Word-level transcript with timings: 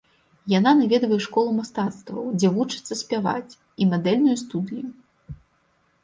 Яна 0.51 0.71
наведвае 0.77 1.17
школу 1.25 1.49
мастацтваў, 1.57 2.23
дзе 2.39 2.49
вучыцца 2.55 2.93
спяваць, 3.01 3.51
і 3.85 3.87
мадэльную 3.91 4.33
студыю. 4.43 4.87